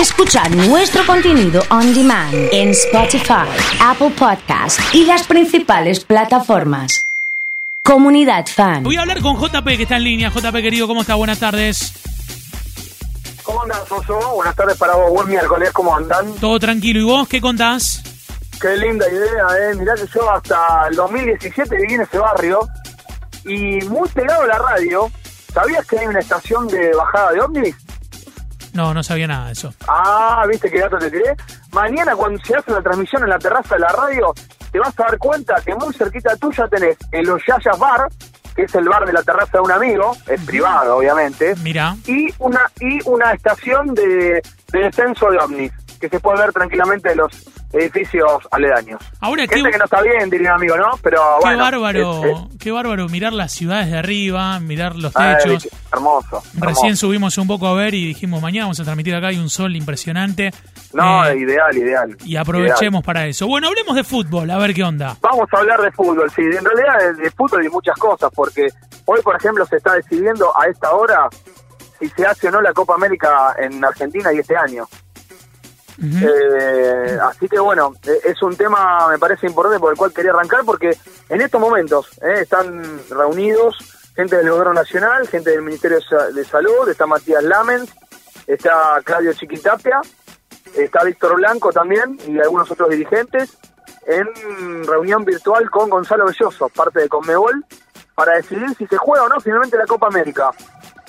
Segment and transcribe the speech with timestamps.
[0.00, 3.48] Escuchar nuestro contenido on demand en Spotify,
[3.80, 7.06] Apple Podcast y las principales plataformas.
[7.82, 8.82] Comunidad Fan.
[8.82, 10.28] Voy a hablar con JP que está en línea.
[10.28, 11.14] JP querido, ¿cómo está?
[11.14, 11.94] Buenas tardes.
[13.42, 14.34] ¿Cómo andan, Soso?
[14.34, 15.10] Buenas tardes para vos.
[15.10, 16.30] Buen miércoles, ¿cómo andan?
[16.34, 17.00] Todo tranquilo.
[17.00, 18.02] ¿Y vos qué contás?
[18.60, 19.74] Qué linda idea, ¿eh?
[19.76, 22.68] Mirá que yo hasta el 2017 viví en ese barrio
[23.46, 25.10] y muy pegado a la radio.
[25.54, 27.85] ¿Sabías que hay una estación de bajada de ovnis?
[28.76, 29.72] No, no sabía nada de eso.
[29.88, 31.34] Ah, ¿viste qué dato te tiré?
[31.72, 34.32] Mañana cuando se hace la transmisión en la terraza de la radio,
[34.70, 38.08] te vas a dar cuenta que muy cerquita tuya tenés el Yayas Bar,
[38.54, 41.96] que es el bar de la terraza de un amigo, es privado obviamente, Mira.
[42.06, 47.10] y una y una estación de, de descenso de ovnis, que se puede ver tranquilamente
[47.10, 47.32] de los
[47.72, 49.00] edificios aledaños.
[49.20, 50.90] Ahora, qué, Gente que no está bien, diría un amigo, ¿no?
[51.02, 51.62] Pero qué bueno.
[51.62, 55.68] bárbaro, es- es- qué bárbaro mirar las ciudades de arriba, mirar los ay, techos.
[55.92, 56.42] hermoso.
[56.54, 59.50] Recién subimos un poco a ver y dijimos, mañana vamos a transmitir acá, hay un
[59.50, 60.52] sol impresionante.
[60.92, 62.16] No, Eh, ideal, ideal.
[62.24, 63.02] y aprovechemos ideal.
[63.04, 63.46] para eso.
[63.46, 65.16] Bueno, hablemos de fútbol, a ver qué onda.
[65.20, 68.68] Vamos a hablar de fútbol, sí, en realidad de, de fútbol y muchas cosas, porque
[69.04, 71.28] hoy, por ejemplo, se está decidiendo a esta hora
[71.98, 74.86] si se hace o no la Copa América en Argentina y este año.
[76.02, 80.32] Eh, así que bueno, eh, es un tema, me parece importante, por el cual quería
[80.32, 80.90] arrancar, porque
[81.28, 83.76] en estos momentos eh, están reunidos
[84.14, 85.98] gente del Gobierno Nacional, gente del Ministerio
[86.34, 87.90] de Salud, está Matías Lamens,
[88.46, 90.00] está Claudio Chiquitapia,
[90.74, 93.58] está Víctor Blanco también y algunos otros dirigentes
[94.06, 97.64] en reunión virtual con Gonzalo Belloso, parte de Conmebol,
[98.14, 100.50] para decidir si se juega o no finalmente la Copa América.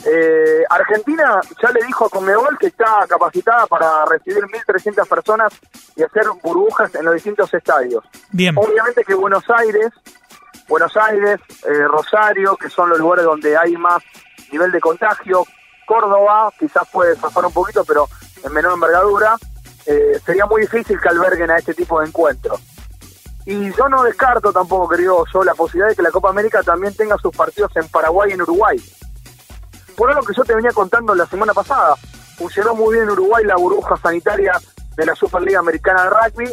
[0.10, 5.54] Eh, Argentina ya le dijo a Conmebol que está capacitada para recibir 1.300 personas
[5.98, 8.06] y hacer burbujas en los distintos estadios.
[8.32, 8.56] Bien.
[8.58, 9.90] Obviamente que Buenos Aires,
[10.70, 14.02] Buenos Aires, eh, Rosario, que son los lugares donde hay más
[14.52, 15.44] nivel de contagio,
[15.86, 18.08] Córdoba, quizás puede zafar un poquito, pero
[18.44, 19.36] en menor envergadura,
[19.86, 22.62] eh, sería muy difícil que alberguen a este tipo de encuentros.
[23.46, 26.94] Y yo no descarto tampoco, querido yo, la posibilidad de que la Copa América también
[26.94, 28.78] tenga sus partidos en Paraguay y en Uruguay.
[29.98, 31.96] Por algo que yo te venía contando la semana pasada,
[32.38, 34.54] funcionó muy bien en Uruguay la burbuja sanitaria
[34.96, 36.52] de la Superliga Americana de Rugby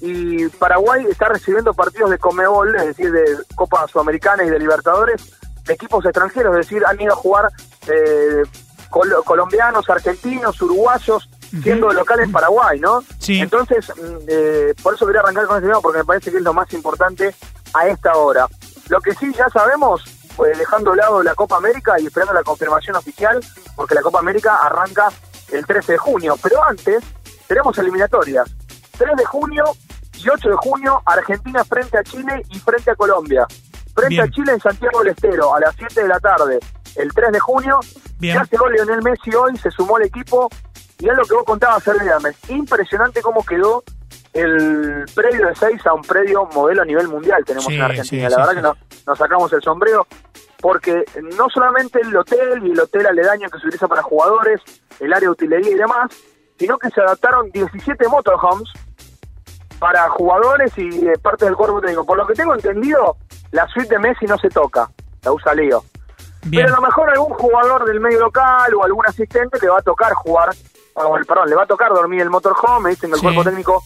[0.00, 5.20] y Paraguay está recibiendo partidos de Comebol, es decir, de Copa Sudamericana y de Libertadores,
[5.64, 7.48] de equipos extranjeros, es decir, han ido a jugar
[7.88, 8.42] eh,
[8.90, 11.28] col- colombianos, argentinos, uruguayos,
[11.62, 13.02] siendo de local en Paraguay, ¿no?
[13.18, 13.40] Sí.
[13.40, 16.42] Entonces, mm, eh, por eso quería arrancar con este tema, porque me parece que es
[16.42, 17.34] lo más importante
[17.72, 18.46] a esta hora.
[18.88, 20.02] Lo que sí ya sabemos,
[20.36, 23.40] pues dejando de lado la Copa América y esperando la confirmación oficial,
[23.76, 25.08] porque la Copa América arranca
[25.52, 27.02] el 13 de junio, pero antes
[27.46, 28.50] tenemos eliminatorias.
[28.98, 29.64] 3 de junio
[30.18, 33.46] y 8 de junio, Argentina frente a Chile y frente a Colombia.
[33.94, 34.22] Frente Bien.
[34.22, 36.58] a Chile en Santiago del Estero, a las 7 de la tarde,
[36.96, 37.78] el 3 de junio.
[38.18, 38.36] Bien.
[38.36, 40.48] Ya llegó Lionel Messi hoy, se sumó al equipo,
[40.98, 42.36] y es lo que vos contabas viernes.
[42.48, 43.82] Impresionante cómo quedó
[44.32, 48.04] el predio de 6 a un predio modelo a nivel mundial tenemos Sí, en Argentina.
[48.04, 50.06] sí, la sí, verdad que nos, nos sacamos el sombrero
[50.64, 51.04] porque
[51.36, 54.62] no solamente el hotel y el hotel aledaño que se utiliza para jugadores,
[54.98, 56.10] el área de utilería y demás,
[56.58, 58.70] sino que se adaptaron 17 motorhomes
[59.78, 62.06] para jugadores y eh, parte del cuerpo técnico.
[62.06, 63.18] Por lo que tengo entendido,
[63.50, 64.88] la suite de Messi no se toca,
[65.22, 65.84] la usa Leo.
[66.44, 66.64] Bien.
[66.64, 69.82] Pero a lo mejor algún jugador del medio local o algún asistente le va a
[69.82, 70.48] tocar jugar,
[70.94, 73.26] o, perdón, le va a tocar dormir el motorhome, me dicen que el Sí.
[73.26, 73.82] cuerpo técnico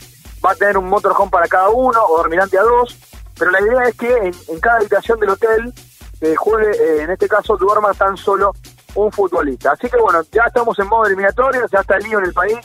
[0.46, 2.96] va a tener un motorhome para cada uno o dormirán de a dos,
[3.36, 5.74] pero la idea es que en, en cada habitación del hotel
[6.20, 8.52] eh, juegue, eh, en este caso, duerma tan solo
[8.94, 9.72] un futbolista.
[9.72, 12.58] Así que bueno, ya estamos en modo eliminatorio, ya está el lío en el país,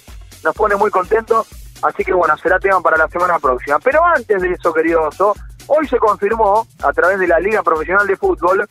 [0.44, 1.48] nos pone muy contentos,
[1.82, 3.80] así que bueno, será tema para la semana próxima.
[3.80, 5.34] Pero antes de eso, querido Oso,
[5.68, 8.68] hoy se confirmó a través de la Liga Profesional de Fútbol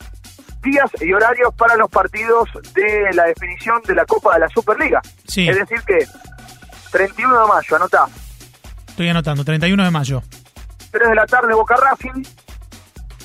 [0.63, 5.01] días y horarios para los partidos de la definición de la Copa de la Superliga.
[5.27, 5.49] Sí.
[5.49, 6.07] Es decir que
[6.93, 8.07] 31 de mayo, anotá,
[8.93, 10.23] Estoy anotando, 31 de mayo.
[10.91, 12.25] 3 de la tarde Boca Racing,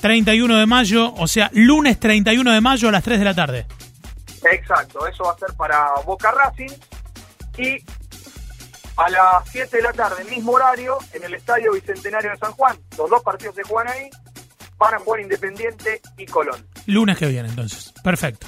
[0.00, 3.66] 31 de mayo, o sea, lunes 31 de mayo a las 3 de la tarde.
[4.50, 6.74] Exacto, eso va a ser para Boca Racing.
[7.56, 7.84] Y
[8.96, 12.76] a las 7 de la tarde, mismo horario, en el Estadio Bicentenario de San Juan.
[12.96, 14.10] Los dos partidos se juegan ahí.
[14.76, 16.66] Van a jugar Independiente y Colón.
[16.86, 17.92] Lunes que viene, entonces.
[18.02, 18.46] Perfecto.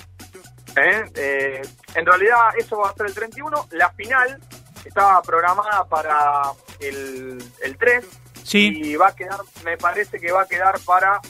[0.76, 1.04] ¿Eh?
[1.16, 1.62] Eh,
[1.94, 3.68] en realidad, eso va a ser el 31.
[3.72, 4.40] La final
[4.84, 6.42] estaba programada para
[6.80, 8.04] el, el 3.
[8.44, 8.72] Sí.
[8.74, 11.20] Y va a quedar, me parece que va a quedar para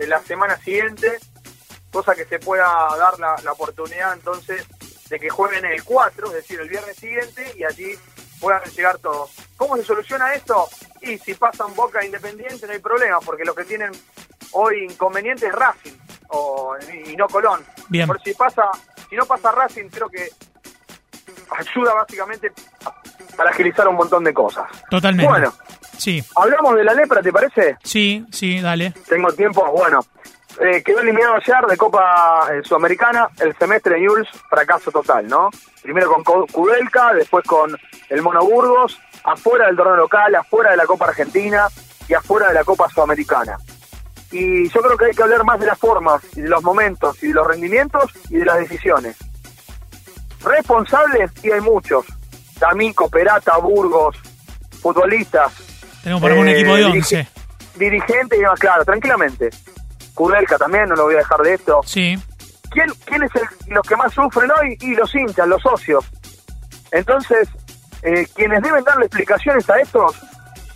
[0.00, 1.18] eh, la semana siguiente.
[1.92, 2.66] Cosa que se pueda
[2.96, 4.64] dar la, la oportunidad entonces
[5.08, 7.98] de que jueguen el 4, es decir, el viernes siguiente, y allí
[8.40, 9.30] puedan llegar todos.
[9.56, 10.68] ¿Cómo se soluciona esto?
[11.02, 13.90] Y si pasan Boca e Independiente no hay problema, porque los que tienen
[14.52, 15.96] hoy inconveniente es Racing
[16.28, 17.64] o, y no Colón.
[17.88, 18.06] Bien.
[18.06, 18.70] Por si pasa,
[19.08, 20.28] si no pasa Racing, creo que
[21.50, 22.52] ayuda básicamente
[23.36, 24.66] para agilizar un montón de cosas.
[24.88, 25.28] Totalmente.
[25.28, 25.52] Bueno,
[26.00, 27.76] Sí, hablamos de la lepra, ¿te parece?
[27.84, 28.92] sí, sí, dale.
[29.08, 30.00] Tengo tiempo, bueno.
[30.60, 35.48] Eh, quedó eliminado ayer de Copa eh, Sudamericana el semestre de Newell's, fracaso total, ¿no?
[35.82, 37.76] Primero con Co- Kudelka, después con
[38.08, 41.68] el Mono Burgos, afuera del torneo local, afuera de la Copa Argentina
[42.08, 43.58] y afuera de la Copa Sudamericana.
[44.32, 47.22] Y yo creo que hay que hablar más de las formas y de los momentos
[47.22, 49.16] y de los rendimientos y de las decisiones.
[50.42, 52.06] Responsables, y hay muchos.
[52.58, 54.16] D'Amico, Perata, Burgos,
[54.82, 55.52] futbolistas,
[56.02, 57.28] Tenemos para un eh, equipo de dirige- 11.
[57.76, 59.50] dirigente y demás, claro, tranquilamente.
[60.14, 61.80] Kudelka también, no lo voy a dejar de esto.
[61.84, 62.18] Sí,
[62.70, 64.76] ¿Quién, quién es el, los que más sufren hoy?
[64.80, 66.04] Y los hinchas, los socios.
[66.92, 67.48] Entonces,
[68.02, 70.14] eh, quienes deben darle explicaciones a estos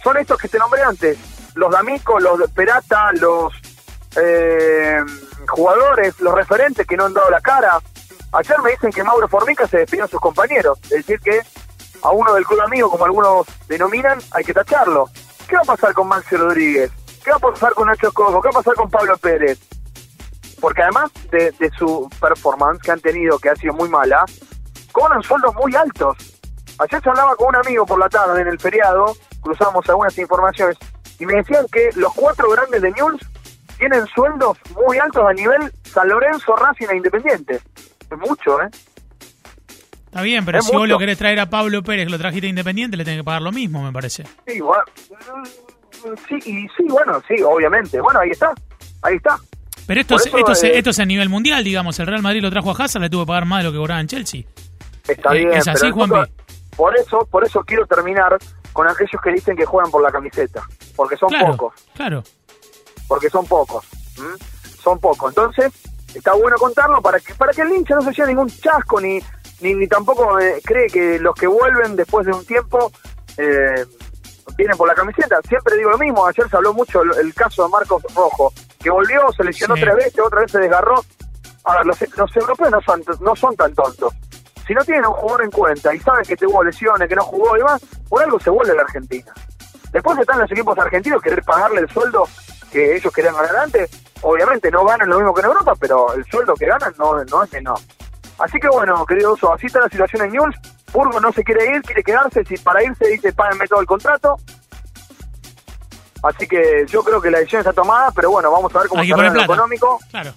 [0.03, 1.17] son estos que te nombré antes.
[1.55, 3.53] Los D'Amico, los de Perata, los
[4.17, 4.97] eh,
[5.49, 7.81] jugadores, los referentes que no han dado la cara.
[8.33, 10.79] Ayer me dicen que Mauro Formica se despidió a sus compañeros.
[10.85, 11.41] Es decir, que
[12.05, 15.09] a uno del club amigo, como algunos denominan, hay que tacharlo.
[15.49, 16.91] ¿Qué va a pasar con Maxi Rodríguez?
[17.25, 18.41] ¿Qué va a pasar con Nacho Coco?
[18.43, 19.59] ¿Qué va a pasar con Pablo Pérez?
[20.61, 24.25] Porque además de, de su performance que han tenido, que ha sido muy mala,
[24.93, 26.17] cobran sueldos muy altos.
[26.79, 30.77] Ayer se hablaba con un amigo por la tarde en el feriado, cruzamos algunas informaciones,
[31.19, 33.21] y me decían que los cuatro grandes de News
[33.79, 37.55] tienen sueldos muy altos a nivel San Lorenzo, Racing e Independiente.
[38.11, 38.69] Es mucho, ¿eh?
[40.15, 42.47] Está bien, pero Es si vos lo querés traer a Pablo Pérez, que lo trajiste
[42.47, 44.25] a Independiente, le tenés que pagar lo mismo, me parece.
[44.47, 48.01] Sí, bueno, mm, sí, y sí, bueno, sí, obviamente.
[48.01, 48.53] Bueno, ahí está,
[49.03, 49.39] ahí está.
[49.87, 51.99] Pero esto, es, eso, esto, es, eh, esto es a nivel mundial, digamos.
[51.99, 53.79] El Real Madrid lo trajo a Hazard, le tuvo que pagar más de lo que
[53.79, 54.43] cobraba en Chelsea.
[55.09, 56.31] Está Eh, bien, es así, fútbol-
[56.77, 58.37] por eso, por eso quiero terminar
[58.73, 60.63] con aquellos que dicen que juegan por la camiseta,
[60.97, 62.23] porque son Claro, pocos, claro.
[63.07, 63.85] porque son pocos,
[64.19, 64.27] ¿m?
[64.83, 65.31] son pocos.
[65.31, 65.73] Entonces,
[66.15, 69.21] está bueno contarlo para que para que el hincha no se lleve ningún chasco ni
[69.65, 72.93] ni, ni tampoco eh, cree que los que vuelven después de un tiempo
[73.39, 73.85] eh,
[74.57, 75.41] vienen por la camiseta.
[75.49, 76.27] Siempre digo lo mismo.
[76.27, 79.83] Ayer se habló mucho el, el caso de Marcos Rojo, que volvió, se lesionó Sí.
[79.83, 81.03] tres veces, otra vez se desgarró.
[81.65, 84.13] A ver, los, los europeos no son, no son tan tontos.
[84.67, 87.23] Si no tienen a un jugador en cuenta y saben que tuvo lesiones, que no
[87.25, 89.33] jugó y demás, por algo se vuelve a la Argentina.
[89.93, 92.29] Después están los equipos argentinos querer pagarle el sueldo
[92.71, 93.91] que ellos querían ganar antes.
[94.23, 97.45] Obviamente no ganan lo mismo que en Europa, pero el sueldo que ganan no, no
[97.45, 97.79] es menor.
[98.39, 100.55] Así que bueno, querido Oso, así está la situación en News.
[100.93, 102.45] Burgos no se quiere ir, quiere quedarse.
[102.45, 104.37] Si para irse dice, páganme todo el contrato.
[106.23, 109.03] Así que yo creo que la decisión está tomada, pero bueno, vamos a ver cómo
[109.03, 109.99] se lo económico.
[110.11, 110.33] Claro.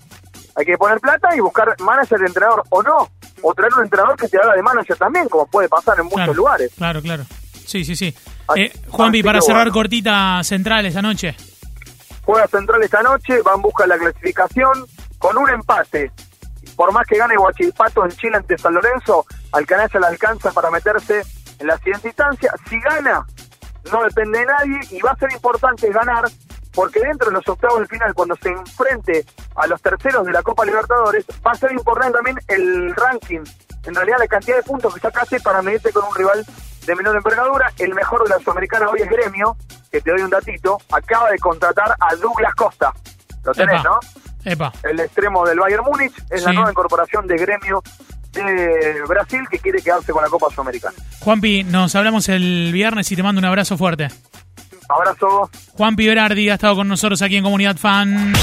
[0.55, 3.09] Hay que poner plata y buscar manager de entrenador o no.
[3.43, 6.17] O traer un entrenador que te haga de manager también, como puede pasar en muchos
[6.17, 6.71] claro, lugares.
[6.75, 7.23] Claro, claro.
[7.65, 8.13] Sí, sí, sí.
[8.47, 9.73] Así- Eh, Juanpi, para cerrar bueno.
[9.73, 11.35] cortita central esta noche.
[12.23, 14.85] Juega Central esta noche, va en busca de la clasificación
[15.19, 16.11] con un empate.
[16.77, 20.71] Por más que gane Guachipato en Chile ante San Lorenzo, al canalla le alcanza para
[20.71, 21.23] meterse
[21.59, 22.53] en la siguiente instancia.
[22.69, 23.25] Si gana,
[23.91, 26.25] no depende de nadie y va a ser importante ganar
[26.73, 29.25] porque dentro de los octavos del final, cuando se enfrente
[29.55, 33.41] a los terceros de la Copa Libertadores, va a ser importante también el ranking.
[33.85, 36.45] En realidad, la cantidad de puntos que sacaste para medirte con un rival
[36.85, 37.71] de menor envergadura.
[37.79, 39.57] El mejor de la Sudamericana hoy es Gremio,
[39.91, 40.77] que te doy un datito.
[40.91, 42.93] Acaba de contratar a Douglas Costa.
[43.43, 43.89] Lo tenés, Epa.
[43.89, 43.99] ¿no?
[44.47, 44.71] Epa.
[44.83, 46.13] El extremo del Bayern Múnich.
[46.29, 47.83] Es la nueva incorporación de Gremio
[48.33, 50.95] de Brasil que quiere quedarse con la Copa Sudamericana.
[51.19, 54.07] Juanpi, nos hablamos el viernes y te mando un abrazo fuerte.
[54.89, 55.49] Abrazo.
[55.73, 58.33] Juanpi Berardi ha estado con nosotros aquí en Comunidad Fan.